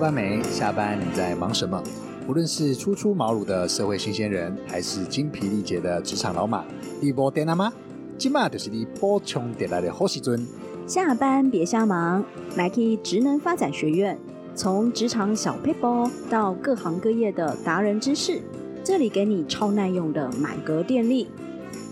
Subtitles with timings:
[0.00, 0.42] 班没？
[0.42, 1.80] 下班你在忙什么？
[2.26, 6.64] 无论是初出茅庐的社会新鲜人，还是精疲力竭的职场老马，
[7.00, 7.70] 你波电了吗？
[8.16, 10.46] 今嘛就是你补充点来的好时阵。
[10.86, 12.24] 下班别瞎忙，
[12.56, 14.18] 来去职能发展学院，
[14.54, 18.40] 从职场小 paper 到各行各业的达人知识，
[18.82, 21.28] 这里给你超耐用的满格电力。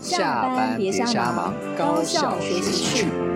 [0.01, 3.28] 下班别瞎忙，高效学习去。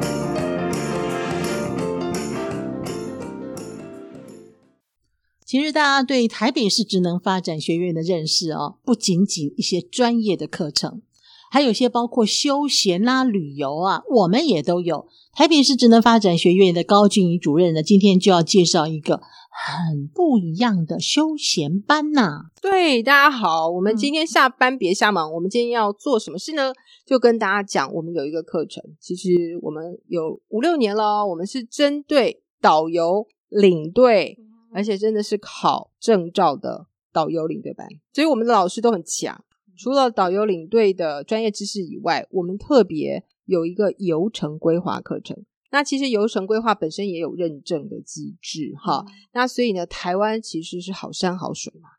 [5.53, 11.03] 其实大家对台北市职能发展学院的认识哦，不仅仅一些专业的课程，
[11.51, 15.05] 还有些包括休闲啦、旅游啊，我们也都有。
[15.31, 19.21] 台北市职能发展学院的高俊怡主任呢，今天就要介绍一个
[19.51, 22.45] 很不一样的休闲班呐。
[22.59, 26.73] 对，大家好，我们今天下班别瞎忙，我们今天要做什么事呢？
[27.05, 29.29] 就跟大家讲，我们有一个课程，其实
[29.61, 34.39] 我们有五六年了，我们是针对导游领队。
[34.73, 39.43] 而且真的是考证照的导游领队班，所以我们的老师都很强。
[39.77, 45.45] 除了导游领队的专业知识以外，我们特别有一个游程规划课程。
[45.71, 49.03] 那其实游程规划本身也有认证的机制，哈。
[49.31, 51.89] 那所以呢，台湾其实是好山好水嘛，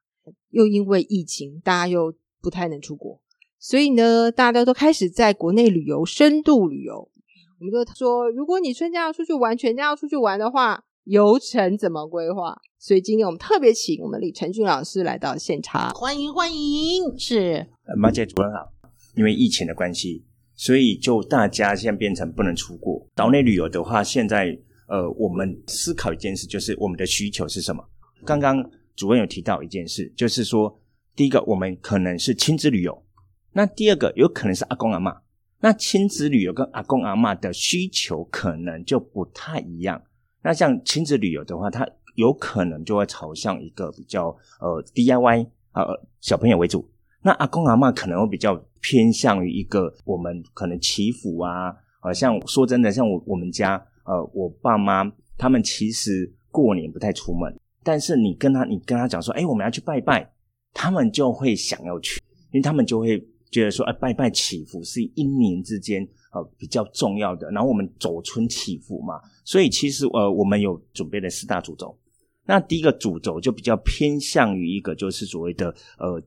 [0.50, 3.20] 又因为疫情，大家又不太能出国，
[3.58, 7.10] 所以呢，大家都开始在国内旅游，深度旅游。
[7.58, 10.84] 我们就说，如果你春假要出去玩，全家要出去玩的话。
[11.04, 12.56] 游程怎么规划？
[12.78, 17.18] 所以今天我们特别请我们李成俊老师来到现场，欢迎欢迎！
[17.18, 18.72] 是马姐主任好。
[19.14, 20.24] 因为疫情的关系，
[20.56, 23.06] 所以就大家现在变成不能出国。
[23.14, 27.84] 岛内旅游的话，现在呃，我们思考一件事，就是我们的需求是什么？
[28.24, 28.64] 刚刚
[28.96, 30.80] 主任有提到一件事，就是说，
[31.14, 33.04] 第一个我们可能是亲子旅游，
[33.52, 35.20] 那第二个有可能是阿公阿妈。
[35.60, 40.02] 那亲子旅游跟阿公阿妈的需求可能就不太一样。
[40.44, 44.28] 那像亲子旅游的话，它有可能就会朝向一个比较
[44.60, 45.82] 呃 DIY 呃
[46.20, 46.86] 小朋友为主。
[47.22, 60.30] 那阿公阿妈可能会比较偏向于一个我们可能祈福啊，呃，像说真的，像我我们家呃我爸妈他们其实过年不太出门，但是你跟他你跟他讲说，哎，我们要去拜拜，
[60.74, 62.20] 他们就会想要去，
[62.52, 63.18] 因为他们就会
[63.50, 66.06] 觉得说，哎，拜拜祈福是一年之间。
[66.34, 71.96] 呃，比较重要的，然后我们走春祈福嘛，所以其实呃，我们有准备了四大主轴。
[72.44, 76.20] 那第一个主轴就比较偏向于一个就是所谓的呃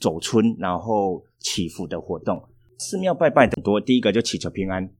[0.00, 2.42] 走春，然后祈福的活动，
[2.78, 3.78] 寺庙拜拜很多。
[3.78, 4.90] 第一个就祈求平安，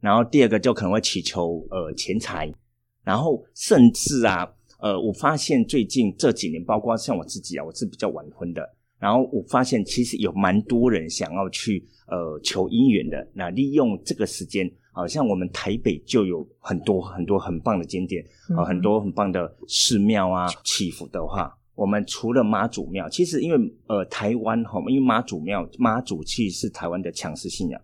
[0.00, 2.52] 然后第二个就可能会祈求呃钱财，
[3.02, 4.46] 然后甚至啊
[4.80, 8.76] 呃，我发现最近这几年，包括像我自己啊，我是比较晚婚的。
[9.04, 13.28] 然后我发现，其实有蛮多人想要去呃求姻缘的。
[13.34, 18.24] 那利用这个时间，好像我们台北就有很多很多很棒的景点
[18.56, 20.46] 啊，很多很棒的寺庙啊。
[20.64, 27.78] 祈福的话，我们除了妈祖庙，其实因为呃台湾哈，因为妈祖庙妈祖其实是台湾的强势信仰，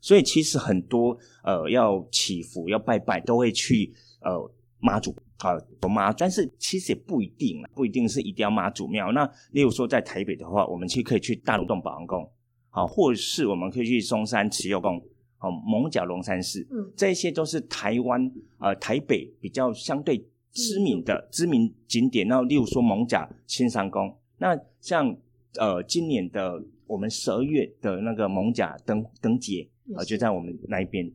[0.00, 5.14] 所以其实很多呃要祈福要拜拜都会去呃妈祖。
[5.38, 5.50] 啊，
[5.82, 9.10] 我妈，但是其实也不一定不一定是一定要妈祖庙。
[9.12, 12.30] 那例如说在台北的话，我们其实可以去大龙洞保安宫，
[12.70, 15.02] 好，或者是我们可以去松山慈幼宫，
[15.36, 22.26] 好，蒙角龙山寺，嗯，这些都是台湾呃台北比较相对知名的知名景点。
[22.28, 25.14] 然后例如说蒙甲青山宫，那像
[25.58, 31.10] 呃今年的我们十二月的那个蒙甲灯灯节啊，就在我们那一边。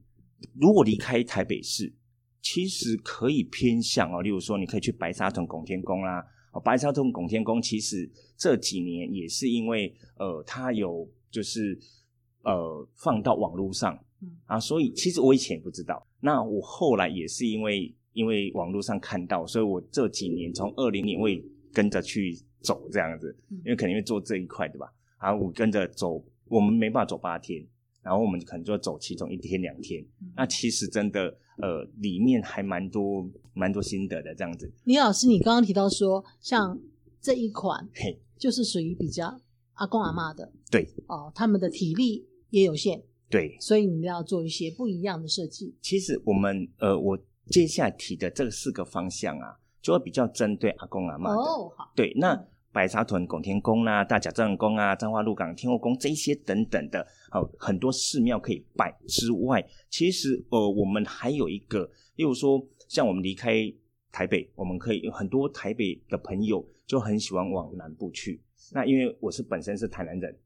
[0.59, 1.93] 如果离开台北市。
[2.41, 6.25] 其实可以偏向哦，例如说，你可以去白沙屯拱天宫啦。
[6.51, 11.77] 哦，白沙屯拱天宫其实这几年也是因为呃，它有就是
[12.43, 13.97] 呃放到网络上，
[14.45, 16.07] 啊，所以其实我以前也不知道。
[16.21, 24.91] 那我后来也是因为因为网络上看到，所以我这几年从二零年我也跟着去走这样子，因为肯定会做这一块对吧？
[25.17, 27.63] 啊，我跟着走，我们没办法走八天。
[28.01, 30.03] 然后我们可能就走其中一天两天，
[30.35, 34.71] 那其实真的呃里面还蛮多蛮多心得的这样子。
[34.85, 36.79] 李老师，你刚刚提到说像
[37.21, 39.39] 这一款，嘿，就是属于比较
[39.73, 45.75] 阿公阿妈的，对哦，他们的体力也有限，对，所以你们要做一些不一样的设计。
[45.81, 47.17] 其实我们呃，我
[47.47, 51.37] 接下来提的这四个方向啊，就会比较针对阿公阿妈的。
[51.37, 52.47] 哦，好，对，那。
[52.71, 63.71] 白沙屯拱天宫啦、大甲镇宫啊、彰化鹿港天后宫这些等等的，哦，很多寺庙可以拜之外，其实呃，我们还有一个，例如说，像我们离开
[64.11, 68.41] 台北，我们可以有很多台北的朋友就很喜欢往南部去。
[68.71, 70.37] 那因为我是本身是台南人，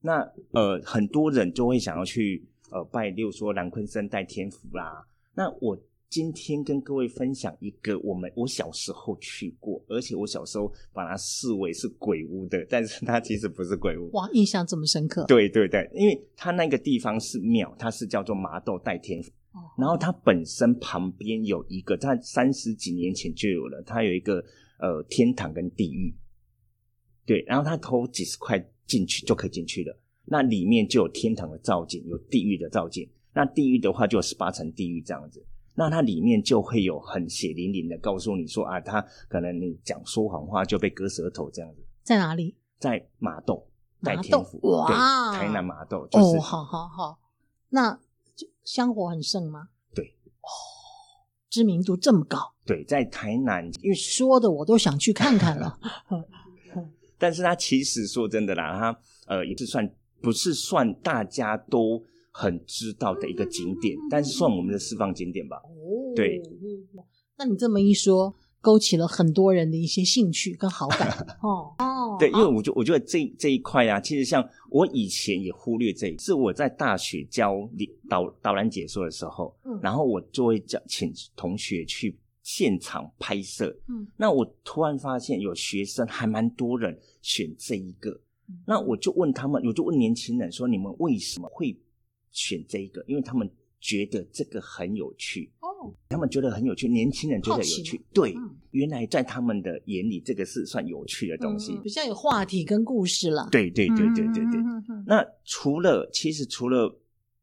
[0.00, 0.20] 那
[0.52, 5.06] 呃，很多人就会想要去呃拜，例如说南昆生代天福啦。
[5.34, 14.10] 那我今天跟各位分享一个我们我小时候去过，而且我小时候把它视为是鬼屋的，但是它其实不是鬼屋。
[14.12, 15.24] 哇，印象这么深刻。
[15.26, 19.30] 对对对，因为它那个地方是庙，它是叫做麻豆代天府。
[19.52, 24.44] 哦然后它本身旁边有一个，在三十几年前就有了，它有一个
[24.78, 26.14] 呃天堂跟地狱，
[27.24, 29.98] 对，然后它投几十块进去就可以进去了。
[30.26, 33.08] 那里面就有天堂的造景，有地狱的造景。
[33.34, 35.44] 那地狱的话就有十八层地狱这样子。
[35.76, 41.84] 那它里面就会有很血淋淋的告诉你说啊，他可能你讲说谎话就被割舌头这样子。
[42.02, 42.56] 在哪里？
[42.78, 43.66] 在麻豆
[44.00, 47.18] 麻豆代天府，哇对，台南麻豆就是、哦，好好好，
[47.68, 47.92] 那
[48.34, 49.68] 就香火很盛吗？
[49.94, 50.04] 对，
[50.40, 50.48] 哦，
[51.48, 55.78] 知名度这么高，对，在台南，因为说的我都想去看看了。
[57.18, 59.90] 但是它其实说真的啦，它呃也是算
[60.20, 62.04] 不是算大家都
[62.38, 65.56] 很知道的一个景点，但是算我们的释放景点吧。
[65.56, 66.42] 哦对，
[67.38, 71.10] 那你这么一说，勾起了很多人的一些兴趣跟好感。
[71.40, 71.74] 哦。
[71.78, 77.54] 哦，对，因为我觉我觉得这这一块啊，其实像我以前也忽略这一，是我在大学教
[78.06, 79.80] 导导览解说的时候，嗯。
[79.82, 84.06] 然后我就会叫请同学去现场拍摄，嗯。
[84.18, 88.20] 那我突然发现有学生还蛮多人选这一个，
[88.66, 91.74] 那我就问他们，我就问年轻人说，你们为什么会
[92.36, 93.02] 选这一个？
[93.08, 93.50] 因为他们
[93.80, 101.72] 觉得这个很有趣，哦，他们觉得很有趣，年轻人觉得有趣，对，嗯原来在他们的眼里，这个是算有趣的东西。
[101.72, 103.48] 嗯比较有话题跟故事了。
[103.50, 104.60] 对对对对对对。
[105.06, 106.94] 那除了其实除了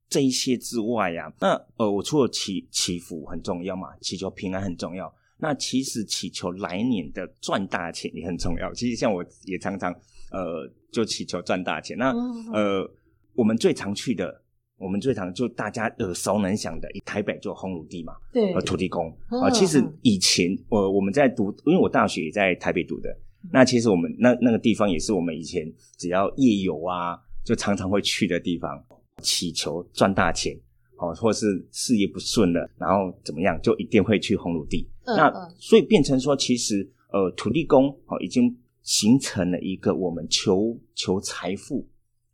[0.10, 5.12] 这一些之外呀、那呃，我除了祈祈福很重要嘛，祈求平安很重要。
[5.38, 8.72] 那其实祈求来年的赚大钱也很重要。
[8.74, 9.92] 其实像我也常常
[10.31, 11.98] 呃，就祈求赚大钱。
[11.98, 12.13] 那
[12.54, 12.89] 呃，
[13.34, 14.43] 我们最常去的，
[14.78, 18.54] 我们最常就大家耳熟能详的，台北就烘炉地嘛，对。
[18.54, 19.16] 呃，土地公。
[19.30, 23.10] 嗯啊、其实嗯以前我我们在读，因为我大学也在台北读的，
[23.44, 23.50] 嗯。
[23.54, 28.84] 那其实我们那那个地方也是我们以前只要夜游啊，就常常会去的地方，
[29.22, 30.58] 祈求赚大钱
[30.98, 34.88] 哦，或是事业不顺了，然后怎么样，就一定会去红炉地。
[35.06, 41.86] 那所以变成说，其实呃，土地公哦已经形成了一个我们求求财富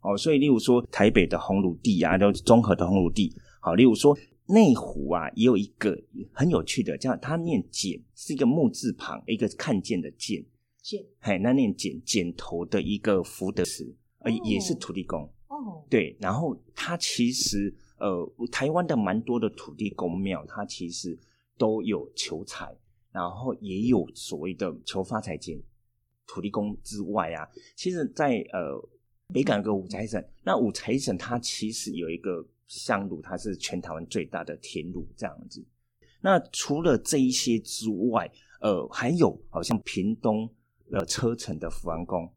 [0.01, 4.17] 哦，所以例如说台北的红炉地啊，都综合的红炉地，好，例如说
[4.47, 5.97] 内湖啊，也有一个
[6.31, 10.43] 很有趣的，叫它念简，是一个木字旁，一个看见的见，
[10.81, 15.21] 见嘿，那念剪剪头的一个福德祠，呃，哦也是土地公。
[15.47, 21.19] 哦，对，然后它其实呃，台湾的蛮多的土地公庙，它其实
[21.57, 22.73] 都有求财，
[23.11, 25.61] 然后也有所谓的求发财金。
[26.25, 28.79] 土地公之外啊，其实在，呃
[29.33, 35.63] 北港有个五财神，那五财神它其实有一个香炉，它是全台湾最大的田炉这样子。
[36.19, 38.29] 那除了这一些之外，
[38.59, 40.49] 呃，还有好像屏东
[40.91, 42.27] 呃车城的福安宫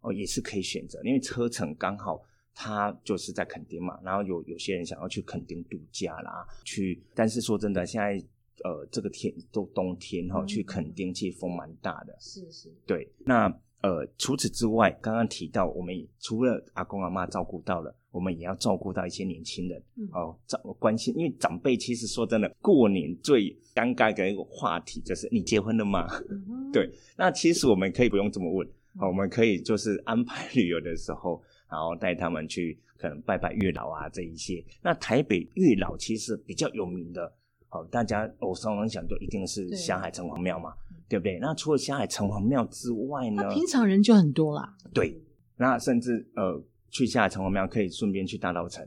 [0.00, 2.22] 哦，也是可以选择，因为车城刚好
[2.54, 8.24] 它就是在垦丁嘛，然后有有些人想要去垦丁度假啦，去，但是说真的，现在
[8.62, 13.52] 呃这个天都冬天哈、嗯去垦丁其实风蛮大的，是是，对，那
[13.82, 26.08] 呃，除此之外，刚刚提到，我们除了阿公阿妈照顾到了，我们也要照顾到一些年轻人，嗯哦，照关心，因为长辈其实说真的，过年最尴尬的一个话题就是你结婚了吗？
[26.30, 28.66] 嗯对，那其实我们可以不用这么问，
[28.98, 34.64] 哦，我们可以就是安排旅游的时候，然后带他们去可能拜拜月老啊这一些。
[34.82, 37.32] 那台北月老其实比较有名的，
[37.70, 39.76] 哦，大家耳熟能详就一定是对。
[39.76, 40.72] 霞海城隍庙嘛，
[41.08, 41.38] 对不对？
[41.40, 45.20] 那除了霞海城隍庙之外呢那，平常人就很多啦，对，
[45.56, 48.86] 那甚至呃去霞海城隍庙可以顺便去大稻城，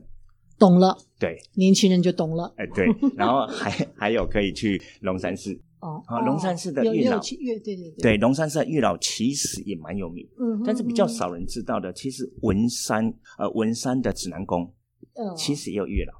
[0.58, 2.52] 懂了，对，年轻人就懂了。
[2.56, 10.26] 哎对，然后还还有可以去龙山寺，哦，啊龙山寺的有月老对对对，对，龙山寺的月老其实也蛮有名。
[10.38, 14.72] 嗯哼，但是比较嗯少人知道的，其实文山呃文山的指南宫
[15.14, 16.19] 嗯其实也有月老，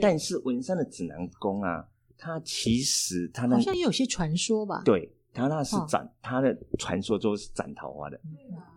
[0.00, 4.82] 但是文山的指南宫啊，它其实它那好像也有些传说吧？
[4.84, 8.20] 对它那是哦斩，它的传说都是斩桃花的，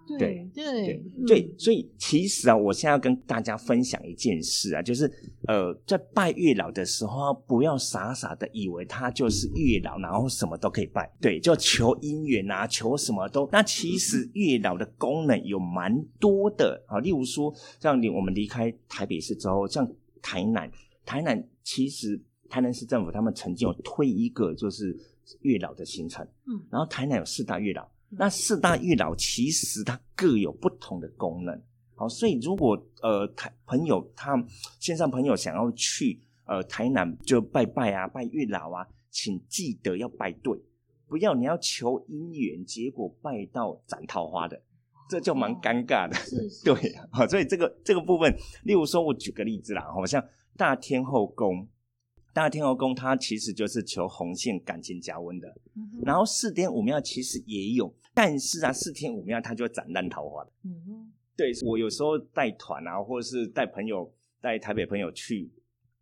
[0.05, 5.11] 对对对对嗯对，所以其实啊，我现在要跟大家分享一件事啊，就是
[5.47, 13.49] 呃，在拜月老的时候啊，不要傻傻的以为他就是月老，然后什么都可以拜，对，就求姻缘啊，求什么都。
[13.51, 19.89] 那其实月老的功能有蛮多的啊，例如说，像你我们离开台北市之后，像
[20.21, 20.71] 台南，
[21.05, 24.97] 台南其实台南市政府他们曾经有推一个就是
[25.41, 27.89] 月老的行程，嗯然后台南有四大月老。
[28.13, 31.61] 那四大月老其实它各有不同的功能，
[31.95, 34.35] 好，所以如果呃台朋友他
[34.81, 40.59] 线上朋友想要去呃台南就拜拜啊，拜月老啊，请记得要拜对，
[41.07, 44.61] 不要你要求姻缘，结果拜到斩桃花的，
[45.11, 46.15] 这就蛮尴尬的。
[46.15, 50.25] 是 是对，好，所以这个这个部分，例如说，我举个例子啦，好像
[50.55, 51.67] 大天后宫，
[52.33, 60.51] 大天后宫它其实就是求红线感情加温的，嗯然后四天五庙其实也有，但是啊，四天五庙它就会斩烂桃花的。
[60.63, 65.51] 嗯哼对我有时候带团啊，或者是带朋友带台北朋友去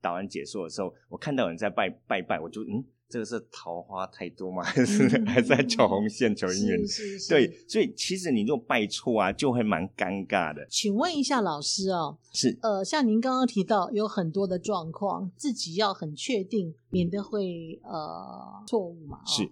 [0.01, 4.61] 导览解说的时候，我看到有人在拜拜拜，我就嗯，这个是桃花太多吗？
[4.63, 6.79] 还是、嗯还是在求红线求姻缘？
[7.27, 10.65] 对，所以其实你如果拜错啊，就会蛮尴尬的。
[10.69, 19.25] 请问一下老师哦，是呃，像您刚刚提到有很多的状况，自己要很确定，免得会呃错误嘛、哦。
[19.25, 19.51] 是，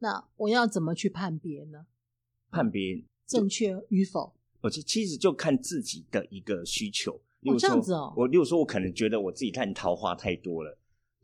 [0.00, 1.86] 那我要怎么去判别呢？
[2.50, 4.34] 判别正确与否？
[4.60, 10.76] 我其其实就看自己的一个需求，例如这样，子哦我例如说，我可能觉得我自己看桃花太多了，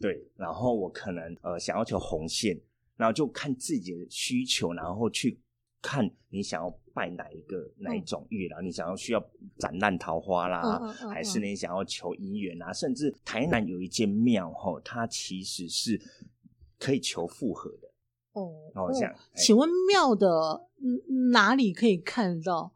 [0.04, 2.60] 对，然后我可能呃想要求红线，
[2.94, 5.40] 然后就看自己的需求，然后去
[5.80, 12.70] 看你想要拜哪一个哪一种月老，你想要需要斩烂桃花啦，嗯嗯嗯还是你想要求姻缘啊？
[12.70, 15.98] 甚至台南有一间庙吼，它其实是
[16.78, 17.88] 可以求复合的，
[18.32, 20.28] 哦哦这样哎请问庙的
[20.82, 22.74] 嗯哪里可以看到？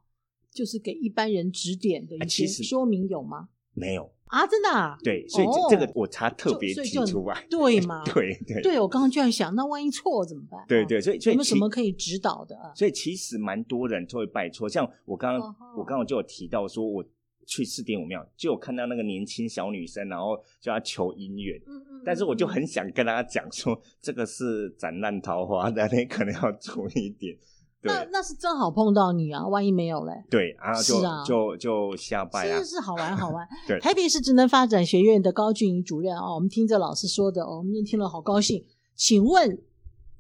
[0.51, 3.51] 就是给一般人指点的一些哎其实说明有吗？
[3.75, 4.11] 没有。
[4.29, 4.97] 啊，真的、啊？
[5.03, 7.47] 对，所以这、哦这个我才特别提出来。
[7.51, 10.61] 对 吗对对对，我刚刚就在想，那万一错怎么办？
[10.61, 12.73] 哦对对，所以所以其有没有什么可以指导的啊？
[12.75, 17.05] 所以其实蛮多人都会拜错，像我刚刚、哦我刚刚就有提到说，我
[17.47, 27.37] 去四点五庙就有看到那个年轻小女生，然后就要求姻缘，嗯嗯但是我就很想跟大家讲说，这个是斩烂桃花的，你可能要注意一点。
[27.81, 30.13] 对那那是正好碰到你啊，万一没有嘞？
[30.29, 33.47] 对，然后就是啊就就下拜啊是，是好玩好玩。
[33.69, 38.65] 对台北市职能发展学院的高俊怡主任哦，我们听着老师说的哦，我们听了好高兴。
[38.97, 39.63] 请问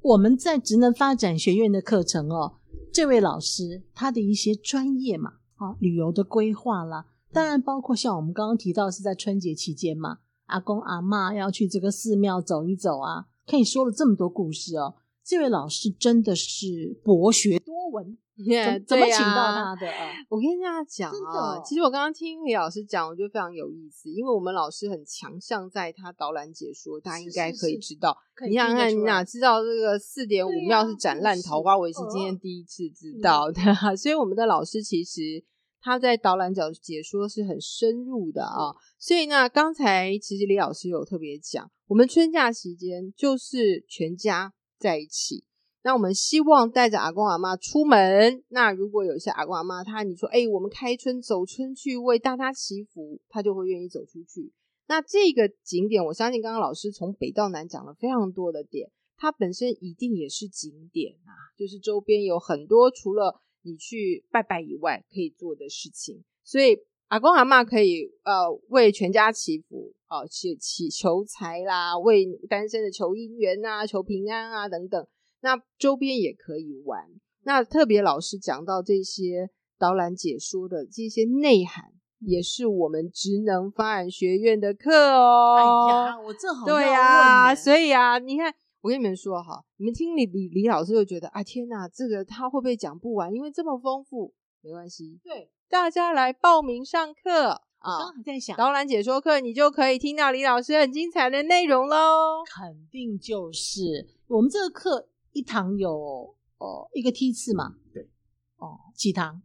[0.00, 2.54] 我们在职能发展学院的课程哦，
[2.92, 14.94] 这位老师他的一些专业嘛，啊，旅游的规划啦，当然包括像我们刚刚提到是在春节期间嘛，阿公阿嬷要去这个寺庙走一走啊，可以说了这么多故事哦。
[15.28, 20.08] 这位老师真的是博学多闻，怎 怎么请到啊他的啊？
[20.30, 28.16] 我跟大家讲啊，哦其实我刚刚听李老师讲，我觉得非常有意思，因为我们老师很强项在他导览解说，大家应该可以知道。
[28.48, 31.76] 你想想看，你哪知道这个四点五庙是斩烂桃花？
[31.76, 33.60] 我也是今天第一次知嗯道的，
[33.98, 35.44] 所以我们的老师其实
[35.82, 38.72] 他在导览角解说是很深入的啊。
[38.98, 45.44] 所以呢，刚才其实李老师有特别讲，我们春假期间就是全家在一起。
[45.82, 48.42] 那我们希望带着阿公阿妈出门。
[48.48, 54.52] 那如果有一些阿公阿妈，他你说，哎、我们开春走春去为大家祈福，他就会愿意走出去。
[54.86, 66.24] 那这个景点，我相信刚刚老师从北到南讲了非常多的点，它本身一定也是景点啊，就是周边有很多除了你去拜拜以外可以做的事情。
[66.42, 66.76] 所以
[67.08, 75.06] 阿公阿妈可以呃为全家祈福啊，祈祈求财啦，为单身的求姻缘啊，求平安啊等等。
[75.40, 77.08] 那周边也可以玩。
[77.44, 79.48] 那特别老师讲到这些
[79.78, 85.56] 导览解说的这些内涵，也是我们职能发展学院的课哦。
[85.56, 93.32] 哎呀，我正好对呀、呀、啊，所以啊，你看，我跟你们说哈，你们听李李李老师就觉得啊，天哪，这个他会不会讲不完？
[93.32, 97.20] 因为这么丰富，没关系，对，大家来报名上课。
[97.22, 98.14] 刚啊刚。
[98.14, 102.42] 还在想，导览解说课，你就可以听到李老师很精彩的内容喽。
[102.46, 104.08] 肯定就是。
[104.26, 108.08] 我们这个课一堂有哦一个梯次嘛，对，
[108.56, 109.42] 哦几堂，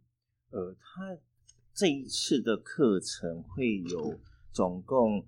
[0.50, 1.18] 呃，他
[1.74, 4.18] 这一次的课程会有
[4.50, 5.26] 总共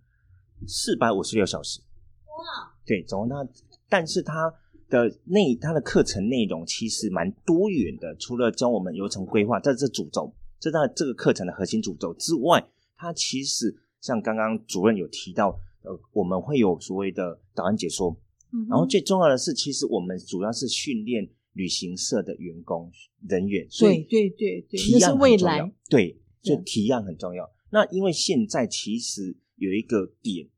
[0.66, 1.80] 四百五十六小时。
[2.26, 3.46] 哇，对，总共它，
[3.88, 4.52] 但是它
[4.88, 18.16] 的内它的课程内容其实蛮多元的，除了教我们流程规划，在这是主轴，这在这个课程的核心主轴之外，它其实像刚刚主任有提到，呃，我们会有所谓的导案解说，
[18.52, 22.90] 嗯然后最重要的是，其实我们主要是训练旅行社的员工
[23.28, 27.50] 人员，所对以对对对，提案很重要，对，所以提案很重要。
[27.70, 30.48] 那因为现在其实有一个点，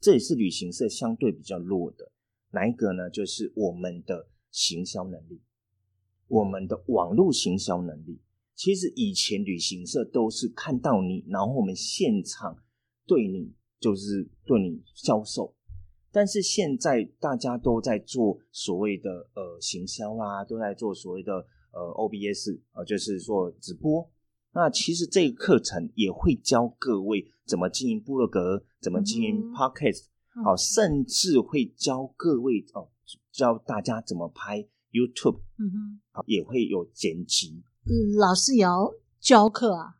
[0.00, 2.12] 这也是旅行社相对比较弱的，
[2.50, 3.10] 哪一个呢？
[3.10, 5.40] 就是我们的行销能力，
[6.28, 8.20] 我们的网络行销能力。
[8.62, 12.56] 其实以前旅行社都是看到你，然后我们现场
[13.08, 15.52] 对你就是对你销售，
[16.12, 24.08] 但是现在大家都在做所谓的呃行销啦，都在做所谓的呃 OBS，呃就是做直播。
[24.52, 30.04] 那其实这个课程也会教各位怎么经营部落格，怎么经营嗯 Podcast，、
[30.36, 30.44] 嗯。
[30.44, 32.90] 哦，甚至会教各位哦，
[33.32, 37.64] 教大家怎么拍 YouTube，嗯哼，好也会有剪辑。
[37.84, 39.96] 嗯老师也要教课啊，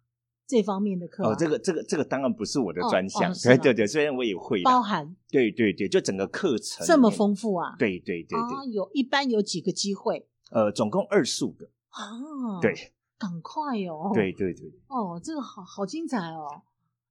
[0.47, 7.75] 这方面的课、啊、哦，这个这个这个当然不是我的哦专项，哦 是吗对对对，虽然我也会包含对对对，就整个课程这么丰富啊？
[7.79, 12.61] 对对对对，啊，有一般有几个机会呃，总共二十五个，啊？
[12.61, 14.11] 对，赶快哦！
[14.15, 16.63] 对对对， 哦，这个好好精彩哦！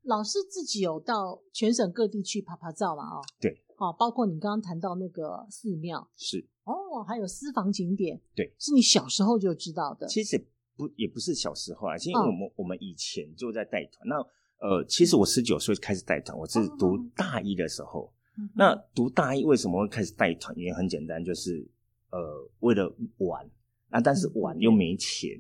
[0.04, 3.04] 老师自己有到全省各地去拍拍照嘛？
[3.18, 6.48] 哦，对，哦，包括你刚刚谈到那个寺庙是。
[6.64, 10.06] 哦，还有私房景点，对，是你小时候就知道的。
[10.08, 10.46] 其实
[10.88, 14.08] 不也不是小时候啊，是因为嗯我们、我们以前就在带团。
[14.08, 14.16] 那
[14.58, 18.12] 呃，其实我十九岁开始带团，我是读大一的时候。
[18.38, 20.56] 嗯那读大一为什么会开始带团？
[20.56, 21.64] 原因很简单，就是
[22.10, 23.48] 呃为了玩
[23.90, 25.40] 啊，但是玩又没钱，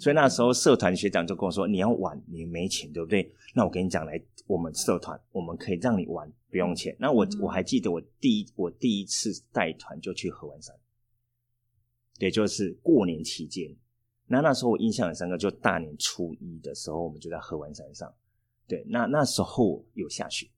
[0.00, 3.32] 所以那时候社团学长就跟我说：“你要玩，你没钱，对不对？
[3.54, 10.74] 那我跟你讲，来我们社团，我们可以让你玩，不用钱。”那我嗯我还记得我第一我第一次带团就去合欢山，
[12.18, 13.76] 对，就是过年期间。
[14.32, 18.08] 那那时候我印象很深刻，就大年初一的时候，我们就在合欢山上。
[18.68, 20.48] 对，那那时候有下雪。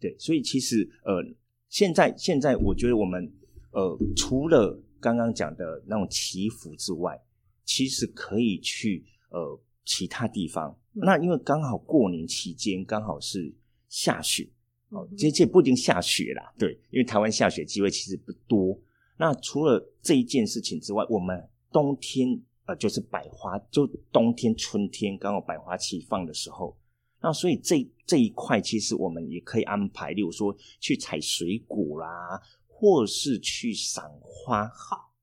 [0.00, 1.22] 对，所以其实呃，
[1.68, 3.32] 现在现在我觉得我们
[3.70, 7.22] 呃，除了刚刚讲的那种祈福之外，
[7.64, 10.76] 其实可以去呃其他地方。
[10.94, 13.54] 嗯那因为刚好过年期间刚好是
[13.88, 14.50] 下雪，
[14.88, 18.76] 哦这这不一定下雪啦，对，因为台湾下雪机会其实不多。
[19.16, 26.76] 那除了这一件事情之外，我们冬天呃就是百花，就冬天春天刚好百花齐放的时候，
[27.22, 34.68] 那所以这这一块其实我们也可以安排，例如说去采水果啦，或是去赏花。
[34.68, 35.14] 好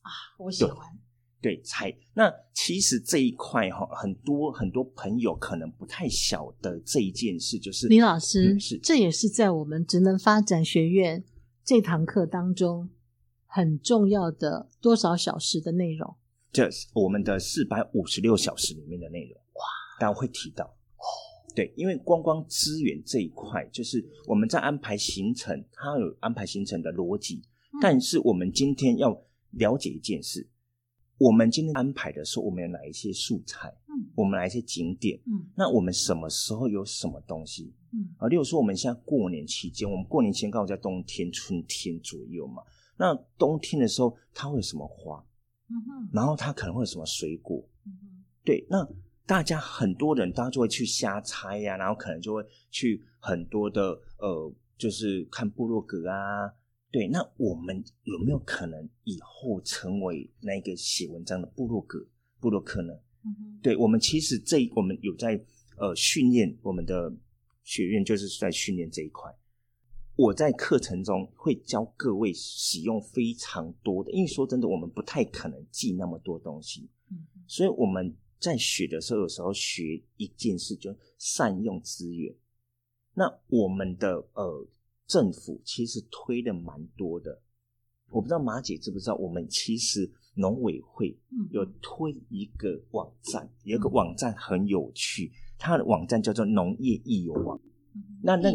[0.00, 0.98] 啊，我喜欢。
[1.42, 11.22] 对，采那其实这一块哈，很多很多朋友可能不太晓得这一件事，就是李老师，嗯是这也是在我们职能发展学院
[11.62, 12.88] 这堂课当中
[13.44, 16.16] 很重要的多少小时的内容。
[16.54, 19.64] 这是我们的四百五十六小时里面的内容，哇，
[19.98, 20.64] 大家会提到。
[20.64, 21.04] 哦
[21.52, 27.42] 对，因为观光资源这一块，就是我们在安排行程，它有安排行程的逻辑。
[27.72, 30.48] 嗯但是我们今天要了解一件事，
[31.18, 38.28] 我们今天安排的时候，我们有哪一些素材，嗯我们哪一些景点，嗯那我们什么时候有什么东西嗯啊？
[38.28, 42.62] 例如说，我们现在过年期间，我们过年期间刚好在冬天、春天左右嘛。
[42.96, 45.24] 那冬天的时候，它会有什么花？
[45.68, 47.66] 嗯哼然后它可能会有什么水果？
[47.86, 48.86] 嗯哼对，那
[49.26, 56.52] 大家很多人，大家就会去瞎猜呀、然后可能就会去很多的呃，就是看部落格啊。
[56.90, 62.06] 对，那我们有没有可能以后成为那个写文章的部落格、
[62.38, 62.92] 部落客呢？
[63.24, 65.42] 嗯哼对，我们其实这我们有在
[65.78, 67.10] 呃训练我们的
[67.62, 69.34] 学院，就是在训练这一块。
[70.16, 82.34] 我在课程中会教各位使用非常多的，因为说真的，我们不太可能记那么多东西，嗯所以我们在学的时候，有时候学一件事就善用资源。
[83.14, 84.66] 那我们的呃
[85.06, 87.42] 政府其实推的蛮多的，
[88.08, 97.60] 我不知道马姐知不知道，我们其实农委会嗯有推一个网站，有一个网站很有趣，它的网站叫做农业易游网。
[97.94, 98.50] 嗯那那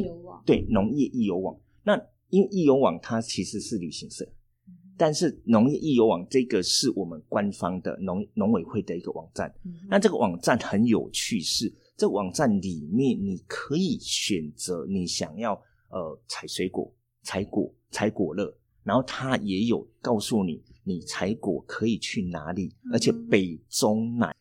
[0.46, 2.00] 对农业易游网，那
[2.30, 4.26] 因为易游网它其实是旅行社，
[4.68, 4.74] 嗯。
[4.98, 9.54] 但是农业易游网这个是我们官方的农农委会的一个网站。
[9.64, 15.54] 嗯那这个网站很有趣是，这个网站里面你可以选择你想要
[15.90, 24.36] 呃采水果、采果、采果乐，然后它也有告诉你你采果可以去哪里，而且嗯北中南。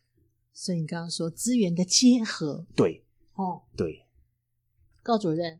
[0.51, 2.65] 所以你刚刚说资源的结合。
[2.75, 3.05] 对。
[3.35, 4.05] 哦，对
[5.09, 5.59] 高主任，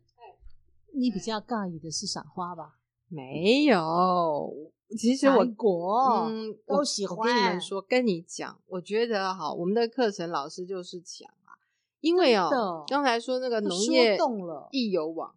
[0.94, 2.76] 你比较介意的是赏花吧？
[3.08, 4.54] 没有，
[4.96, 7.18] 其实我嗯都我喜欢。
[7.18, 11.58] 我跟你们说，跟你讲，我觉得哈，我们的课程老师就是强啊，
[11.98, 15.34] 因为哦，刚才说那个农业动了易游网。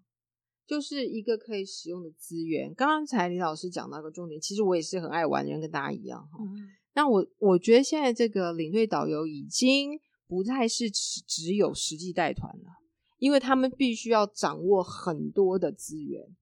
[0.65, 2.73] 就是一个可以使用的资源。
[2.73, 6.38] 刚刚才李老师讲到一个重点，其实我也是很爱玩的人，跟大家一样哈。
[6.39, 12.78] 嗯那我我觉得现在这个领队导游已经不再是只只有实际带团了，
[13.24, 16.36] 因为他们必须要掌握很多的资源，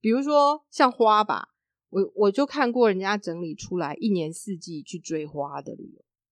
[0.00, 1.50] 比如说像花吧，
[1.90, 5.76] 我我就看过人家整理出来一年四季去追花的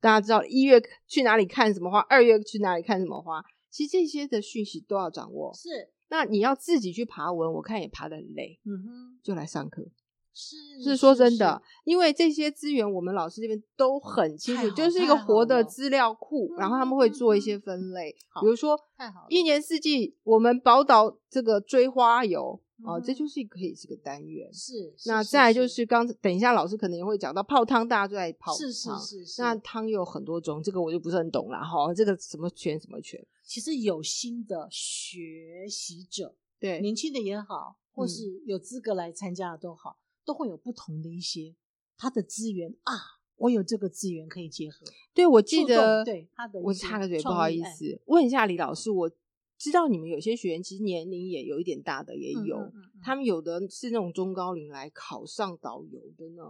[0.01, 5.53] 大家知道一月去哪里看什么花，二月去哪里看什么花，其实这些的讯息都要掌握。
[5.53, 5.69] 是，
[6.09, 9.87] 那你要自己去爬文，我看也爬得很累，嗯哼，就来上课。
[10.33, 24.53] 是是说真的，，因为这些资源我们老师这边都很清楚，就是一个活的资料库，嗯然后他们会做一嗯些分类，好比如说太好了一年四季我们宝岛这个追花游，哦，嗯这就是可以是个单元。
[24.53, 24.95] 是。
[25.07, 28.57] 那再来就是刚等一下老师可能也会讲到泡汤，大家都在泡汤。
[28.57, 29.43] 是是是是。
[29.43, 31.93] 那汤有很多种，这个我就不是很懂了哈。
[31.93, 39.99] 这个什么全什么全，其实有心的学习者，对，年轻的也好，或嗯是有资格来参加的都好，
[40.31, 41.57] 都会有不同的一些
[41.97, 42.93] 他的资源啊。
[43.37, 44.87] 我有这个资源可以结合。
[45.14, 49.11] 对我记得，对他的一我插个嘴，不好意思，问一下李老师，我
[49.59, 56.43] 知道你们有些学员其实年龄也有一点大的，也有，嗯嗯嗯嗯他们有的是那种中高龄来考上导游的呢，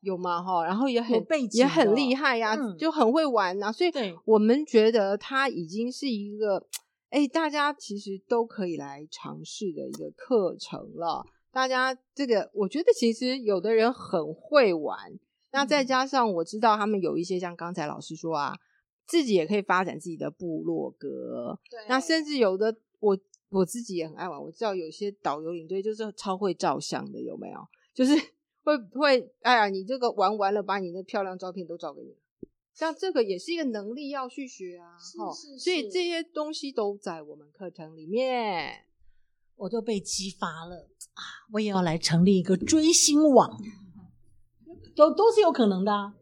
[0.00, 0.42] 有吗？
[0.42, 6.68] 哈，然后也很背景也很厉害呀、嗯就很会玩呐、所以对我们觉得他已经是一个，
[7.08, 11.24] 哎，大家其实都可以来尝试的一个课程了。
[11.52, 15.12] 大家这个，我觉得其实有的人很会玩，
[15.52, 18.58] 那再嗯加上我知道他们有一些像刚才老师说啊，
[19.06, 23.18] 自己也可以发展自己的部落格，对那甚至有的我
[23.50, 27.60] 我自己也很爱玩，我知道有些导游领队就是超会照相的，有没有？
[27.92, 28.14] 就是
[28.64, 32.16] 会会哎呀，你这个玩完了，把你的漂亮照片都照给你。
[32.72, 38.86] 像这个也是一个能力要去学啊，齁是是所以是这些东西都在我们课程里面。
[39.62, 41.22] 我都被激发了啊！
[41.52, 43.60] 我也要来成立一个追星网，
[44.96, 46.14] 都都是有可能的啊。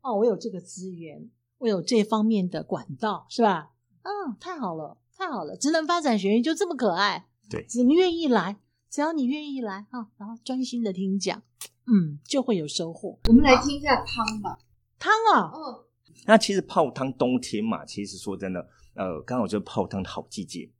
[0.00, 3.72] 哦，我有这个资源，我有这方面的管道，是吧？
[4.02, 5.54] 嗯，太好了，太好了！
[5.56, 11.42] 职能发展学院就这么可爱，对只你愿意来，只要你愿意来啊，然后专心的听讲，
[11.86, 13.18] 嗯，就会有收获。
[13.28, 14.58] 我们来听一下汤吧。
[14.98, 15.84] 汤啊，嗯，
[16.26, 20.70] 那其实泡汤冬天嘛，其实说真的，呃，刚好就是泡汤的好季节。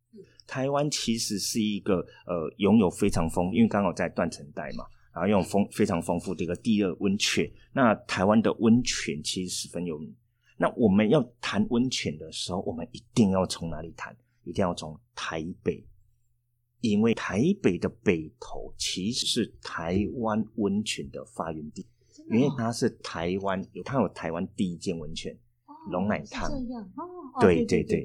[0.48, 7.48] 台湾其实是一个呃拥有非常丰，因为刚好在断层带嘛，然后拥有丰非常丰富的一个第二温泉。
[7.72, 10.12] 那台湾的温泉其实十分有名。
[10.56, 14.16] 那我们要谈温泉的时候，我们一定要从哪里谈？
[14.44, 15.87] 一定要从台北，
[16.80, 21.87] 因为台北的北投其实是台湾温泉的发源地。
[22.30, 25.34] 因为它是台湾有，它有台湾第一间温泉，
[25.90, 27.02] 龙奶汤是这样哦，
[27.34, 28.02] 哦对对对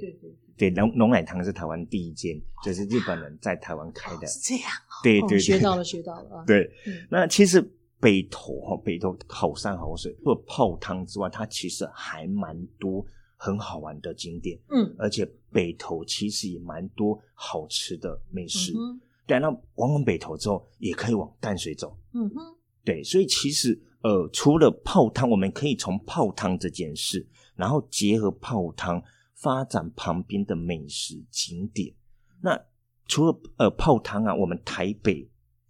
[0.58, 7.62] 对龙龙奶汤是台湾第一间，就是日本人在台湾开的哦，是这样哦，对对学到了学到了啊，对嗯，那其实
[8.00, 13.06] 北投哈，北投好山好水，除了泡汤之外，它其实还蛮多
[13.38, 18.72] 很好玩的景点，嗯而且北投其实也蛮多好吃的美食。
[18.74, 21.98] 嗯哼对，那往往北投之后，也可以往淡水走。
[22.14, 29.02] 嗯哼，对，所以其实呃，除了泡汤，我们可以从泡汤这件事，然后结合泡汤
[29.44, 31.94] 发展旁边的美食景点。
[32.42, 32.60] 那
[33.06, 35.30] 除了呃泡汤啊，我们台北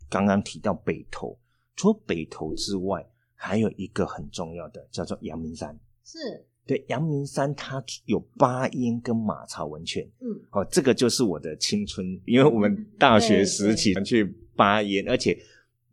[0.10, 1.38] 刚刚提到北投，
[1.76, 5.78] 除了北投之外，还有一个很重要的叫做阳明山。
[6.06, 10.08] 是对，阳明山它有八烟跟马槽温泉。
[10.22, 14.24] 嗯哦，这个就是我的青春，因为我们大学时期去
[14.56, 15.38] 八烟，而且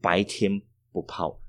[0.01, 0.61] 白天
[0.93, 1.41] 不泡，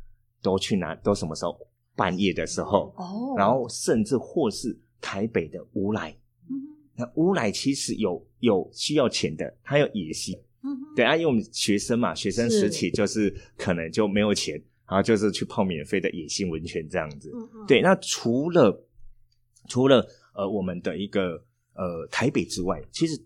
[0.42, 0.96] 都去哪？
[0.96, 1.60] 都什么时候？
[1.94, 6.16] 半夜的时候，哦，然后甚至或是台北的乌来。
[6.50, 6.56] 嗯
[6.96, 10.38] 那乌来其实有有需要钱的，他有野心。
[10.62, 17.32] 嗯，对啊，因为我们学生嘛，学生时是期就是可能就没有钱，然后就是去泡免费的野性温泉这样子。
[17.68, 18.86] 对，那除了
[19.68, 23.20] 除了呃我们的一个呃台北之外，其实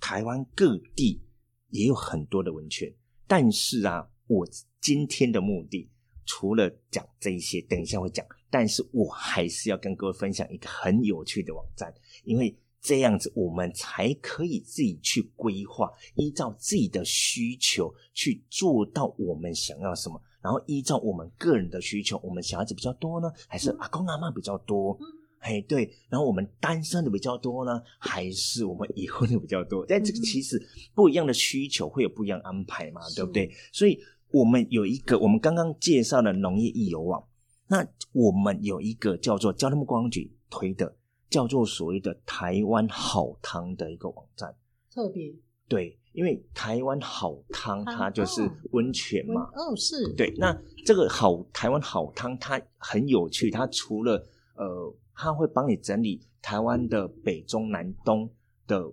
[0.00, 1.22] 台湾各地
[1.70, 2.92] 也有很多的温泉。
[3.26, 4.46] 但是啊，我
[4.80, 5.88] 今天的目的
[6.26, 20.22] 除了讲这一些，等一下会讲，但是我还是要跟各位分享一个很有趣的网站，因为这样子我们才可以自己去规划，依照自己的需求去做到我们想要什么。
[20.40, 24.96] 然后依照我们个人的需求，我们小孩子比较多呢，还是阿公阿妈比较多？
[25.40, 29.84] 哎，对，然后我们单身的比较多呢，还是我们已婚的比较多？
[29.84, 30.64] 但这个其实
[30.94, 33.50] 不一样的需求会有不一样安排嘛，对不对？
[33.72, 33.98] 所以
[34.30, 37.26] 我们有一个我们刚刚介绍的农业易游网，
[37.66, 40.94] 那我们有一个叫做交通部观光局推的，
[41.30, 44.54] 叫做所谓的台湾好汤的一个网站。
[44.90, 45.34] 特别
[45.66, 53.50] 对，因为台湾好汤汤它就是哦温泉嘛，哦是，对，那这个好台湾好汤，它很有趣。
[53.50, 54.24] 它除了
[54.56, 58.30] 呃，它会帮你整理台湾的北中南东
[58.66, 58.92] 的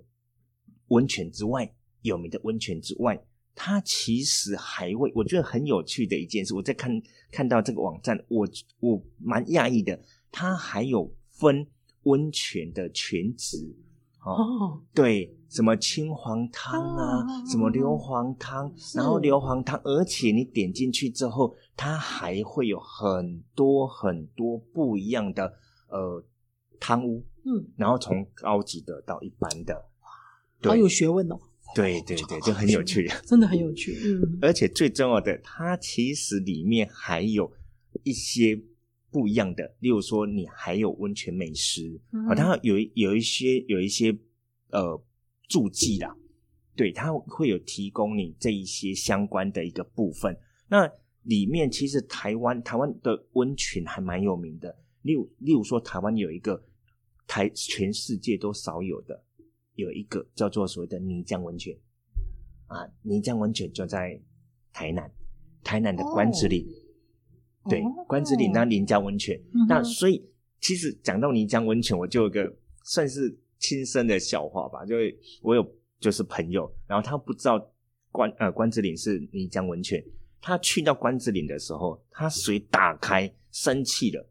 [0.88, 3.22] 温泉之外，有名的温泉之外，
[3.64, 6.52] 它其实还会，我觉得很有趣的一件事。
[6.56, 7.00] 我在看
[7.32, 8.48] 看到这个网站，我
[8.80, 11.68] 我蛮讶异的，它还有分
[12.06, 13.58] 温泉的全职
[14.26, 25.54] 哦哦对，什么青黄汤啊，哦什么硫磺汤，然后硫磺汤，而且你点进去之后，它还会有很多很多不一样的
[25.90, 26.26] 呃
[26.80, 30.10] 汤屋，嗯，然后从高级的到一般的，好
[30.62, 31.40] 对有学问哦，
[31.76, 33.10] 对对对，就很有趣。
[33.26, 33.98] 真的很有趣。
[34.04, 37.52] 嗯，而且最重要的，它其实里面还有
[38.04, 38.62] 一些
[39.10, 44.18] 不一样的，例如说，你还有温泉美食啊，它有有一些有一些
[44.70, 45.02] 呃
[45.48, 46.16] 注记啦，
[46.76, 50.38] 对，它会有提供你这一些相关的一个部分。
[50.70, 50.90] 那
[51.24, 56.64] 里面其实台湾台湾的温泉还蛮有名的，例如例如说，台湾有一个
[57.28, 59.24] 台全世界都少有的。
[59.82, 61.78] 有一个叫做所谓的泥浆温泉
[62.68, 64.20] 啊，泥浆温泉就在
[64.72, 65.12] 台南，
[65.64, 66.66] 台南的关子岭，
[67.70, 69.38] 对，关子岭那泥浆温泉。
[69.68, 70.26] 那所以
[70.60, 74.96] 其实讲到泥浆温泉，我就有个算是亲身的笑话吧，就
[75.42, 77.72] 我有就是朋友，然后他不知道
[78.12, 80.04] 关呃关子岭是泥浆温泉，
[80.40, 84.28] 他去到关子岭的时候，他水打开生气了。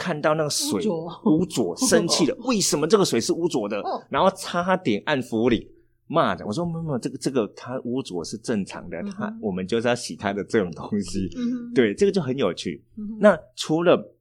[0.00, 0.82] 看到那个水
[1.26, 2.34] 污浊，生气了。
[2.48, 3.82] 为什么这个水是污浊的？
[4.08, 5.70] 然后差点按佛里
[6.06, 6.46] 骂的。
[6.46, 8.96] 我说：“没有，这个这个，它污浊是正常的。
[9.12, 11.28] 它我们就是要洗它的这种东西。
[11.74, 12.82] 对，这个就很有趣。
[13.18, 14.14] 那除了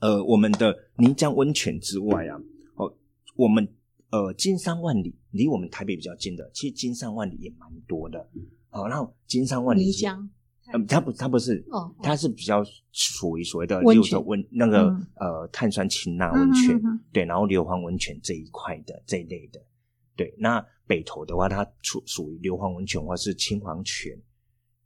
[0.00, 2.40] 呃我们的泥浆温泉之外啊，
[2.76, 2.94] 哦，
[3.34, 3.66] 我们
[4.10, 8.28] 呃金山万里离我们台北比较近的，其实金山万里也蛮多的。
[8.68, 10.28] 好，然后金山万里泥浆。
[10.72, 11.64] 嗯，它不，它不是，
[12.02, 16.80] 它是比较属于所谓的六种温那个呃碳酸氢钠温泉，
[17.12, 19.60] 对，然后硫磺温泉这一块的这一类的，
[20.16, 20.34] 对。
[20.38, 24.16] 那北投的话，它属属于硫磺温泉或是青黄泉，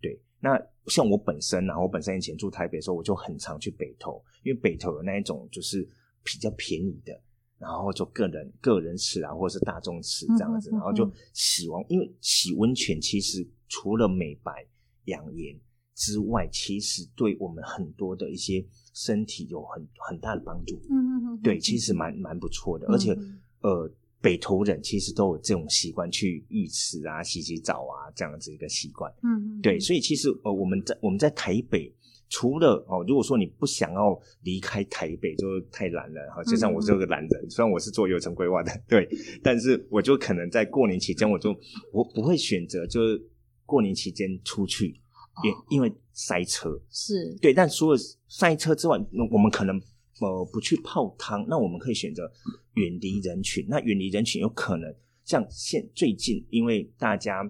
[0.00, 0.20] 对。
[0.40, 5.86] 那像我本身啊，我本身以前住台北的时候，我就很常去北投，因为北投有那一种就是
[6.22, 7.12] 比较便宜的，
[7.58, 14.66] 然后就个人个人吃啊，或者是大众吃这样子，然后就洗完，因为洗温泉其实除了美白
[15.04, 15.54] 养颜。
[15.94, 20.76] 之外，其实对我们很多的一些身体有很很大的帮助。
[20.90, 22.86] 嗯嗯嗯，对，其实蛮蛮不错的。
[22.88, 23.16] 而且，
[23.60, 29.12] 呃，北投人其实都有这种习惯，去浴池啊、洗洗澡啊这样子一个习惯。
[29.22, 31.94] 嗯嗯，对，所以其实呃，我们在我们在台北，
[32.28, 36.42] 除了哦，如果说你不想要离开台北，就太懒了哈。
[36.42, 39.08] 就像我这个懒人，虽然我是做游程规划的，对，
[39.44, 41.54] 但是我就可能在过年期间，我就
[41.92, 43.22] 我不会选择就是
[43.64, 45.00] 过年期间出去。
[45.42, 49.76] 因因为塞车是对，但除了塞车之外，那我们可能
[50.20, 52.30] 呃不去泡汤，那我们可以选择
[52.74, 53.66] 远离人群。
[53.68, 54.94] 那远离人群，有可能
[55.24, 57.42] 像现最近，因为大家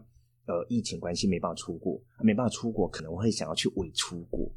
[0.46, 4.50] 呃疫情关系没办法出国，没办法出国，可能会想要去伪出国。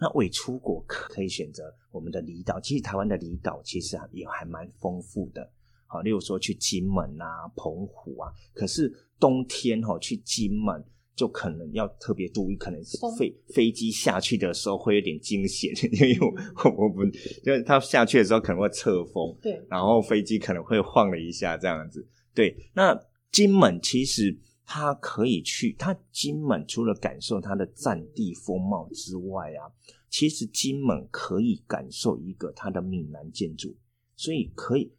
[0.00, 5.52] 那伪出国可可以选择我们的离岛，其实台湾的离岛其实也还蛮丰富的。
[5.86, 10.82] 好，例如说去金门啊、澎湖啊，可是冬天哈去金门。
[11.14, 17.04] 就可能要特别注意，可能是飞飞机下去的时候会有点惊险， 因为我 我不
[17.44, 22.06] 就是它下去的时候可能会侧风，对，然后飞机可能会晃了一下这样子。
[22.34, 22.98] 对，那
[23.30, 29.68] 金门其实它可以去，它金门除了感受它的战地风貌之外啊，
[30.08, 33.76] 其实金门可以感受一个它的闽南建筑，
[34.16, 34.90] 所以可以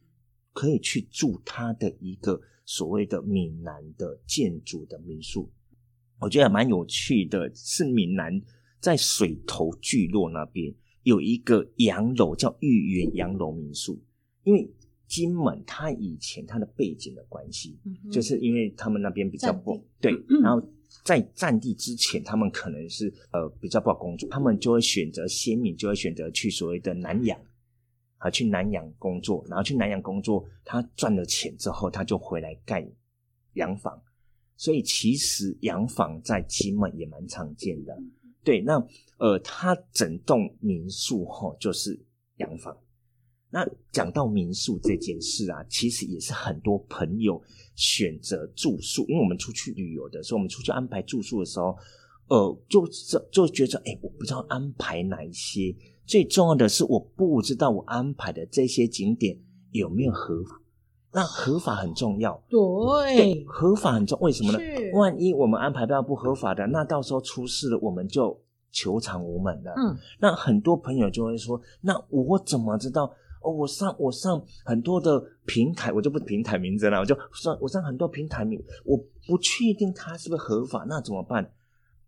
[0.52, 5.50] 可以去住它的一个所谓的闽南的建筑的民宿。
[6.20, 8.40] 我觉得蛮有趣的，是闽南
[8.80, 14.00] 在水头聚落那边有一个洋楼，叫玉园洋楼民宿。
[14.44, 14.70] 因为
[15.06, 17.78] 金门它以前它的背景的关系，
[18.10, 20.66] 就是因为他们那边比较不对，然后
[21.04, 27.38] 在战地之前，他们可能是呃比较不好工作，他们就会选择先民就会选择去所谓的南洋
[28.18, 32.86] 啊，去南洋工作，然后去南洋工作，他赚了钱之后，他就回来盖
[33.54, 34.00] 洋房。
[34.56, 37.96] 所以其实洋房在金门也蛮常见的，
[38.42, 38.60] 对。
[38.60, 38.84] 那
[39.18, 42.04] 呃，它整栋民宿哈就是
[42.36, 42.76] 洋房。
[43.50, 47.40] 那讲到民宿这件事啊，其实也是很多朋友
[47.76, 51.76] 选择住宿，因为我们出去旅游的时候，我们出去安排住宿的时候，
[52.28, 52.84] 呃，就
[53.30, 55.74] 就觉得哎，我不知道安排哪一些。
[56.04, 59.38] 最重要的是，我不知道我安排的这些景点
[59.70, 60.60] 有没有合法。
[61.14, 64.58] 那合法很重要，对，合法很重，为什么呢？
[64.94, 68.36] 万一我们安排到不合法的，那到时候出事了，我们就
[68.72, 69.72] 求偿无门了。
[69.76, 73.04] 嗯，那很多朋友就会说，那我怎么知道？
[73.42, 78.96] 哦，我上我上很多的平台，我就不平台名字了，我就上我上很多平台名，我
[79.28, 81.48] 不确定它是不是合法，那怎么办？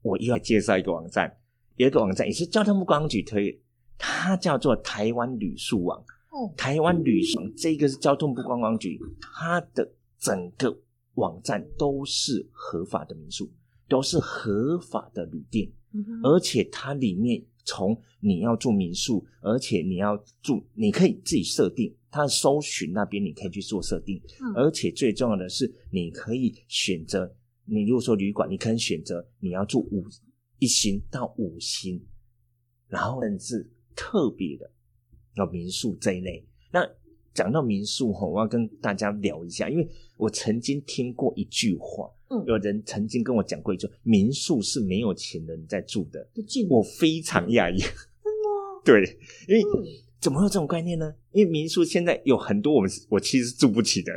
[0.03, 1.33] 我又要介绍一个网站，
[1.77, 3.63] 有一个网站也是交通部观光局推，
[3.97, 6.03] 它叫做台湾旅宿网。
[6.57, 10.79] 台湾旅行这个是交通部观光局，它的整个
[11.15, 13.51] 网站都是合法的民宿，
[13.89, 15.71] 都是合法的旅店，
[16.23, 24.53] 而且它里面从你要住民宿，而且你要住，你可以自己设定，它的搜寻那边你可以去做设定，嗯。
[24.55, 30.05] 而且最重要的是，你可以选择，你如果说旅馆，你可以选择你要住五
[30.59, 32.05] 一星到五星，
[32.89, 34.71] 然后甚至特别的，
[35.37, 36.45] 要民宿这一类。
[36.73, 36.87] 那
[37.33, 46.27] 讲到民宿哈，我要跟大家聊一下，因为我曾经听过一句话，嗯有人曾经跟我讲过一句，民宿是没有钱人在住的，
[46.69, 47.79] 我非常讶异。
[48.85, 49.03] 对，
[49.49, 49.63] 因为
[50.19, 51.15] 怎么会有这种概念呢？
[51.33, 54.15] 因为民宿现在有很多我们我其实是住不起的，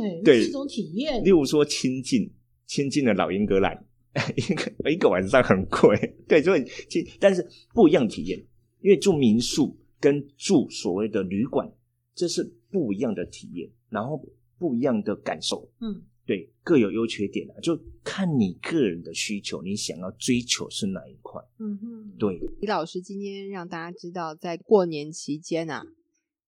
[0.00, 1.30] 对，对是一种体验例。
[1.30, 2.30] 如说亲近
[2.66, 3.82] 亲近的老英格兰，
[4.36, 8.38] 一个一个晚上很贵，对，所以其但是不一样体验，
[8.82, 11.72] 因为住民宿跟住所谓的旅馆，
[12.12, 14.20] 这是不一样的体验，然后
[14.58, 25.86] 不一样的感受，嗯，对，各有优缺点啊，就看你个人的需求，你想要追求是哪一块，嗯哼，对，李老师今天让大家知道，在过年期间啊，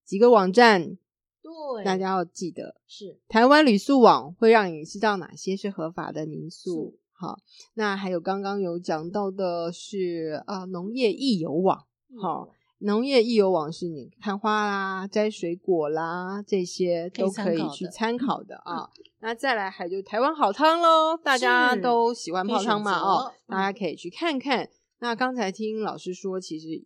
[0.03, 0.97] 几个网站
[1.41, 3.17] 对，大家要记得，是。
[3.29, 6.73] 台湾旅宿网会让你知道哪些是合法的民宿。
[6.73, 6.99] 宿。
[7.17, 7.39] 好，
[7.75, 11.85] 那还有刚刚有讲到的是啊，农业易游网。
[12.19, 18.89] 好，农业一游网是你看花啦、摘水果啦这些都可以去参考的啊。
[19.19, 24.69] 那再来还就台湾好汤喽，大家都喜欢泡汤嘛哦，嗯大家可以去看看。
[24.99, 26.83] 那刚才听老师说，其实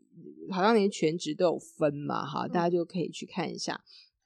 [0.51, 3.81] 好像连全职都有分嘛，哈，大家就可以去看一下。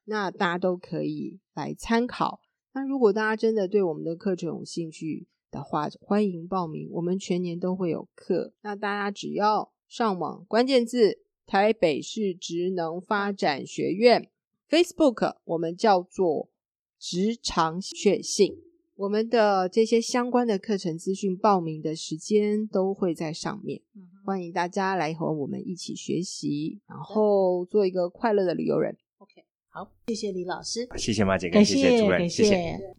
[0.05, 2.41] 那大家都可以来参考。
[2.73, 8.53] 那如果大家真的对我们的课程有兴趣的话，欢迎报名，我们全年都会有课。
[8.61, 14.29] 那大家只要上网关键字“台北市职能发展学院
[14.69, 16.49] ”，Facebook 我们叫做
[16.99, 18.57] “职场确信”。
[18.95, 28.95] 我们的这些相关的课程资讯报名的时间都会在上面，嗯欢迎大家来和我们一起学习，然后做一个快乐的旅游人。
[29.17, 32.43] OK，好，谢谢李老师，谢谢马姐，感谢谢主任，谢。
[32.43, 32.95] 谢